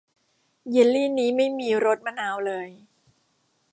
[0.69, 2.67] เยลลีนี้ไม่มีรสมะนาวเลย